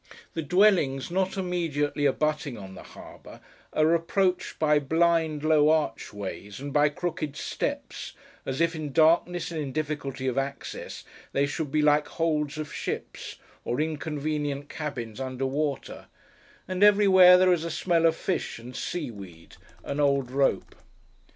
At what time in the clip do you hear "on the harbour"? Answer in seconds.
2.57-3.39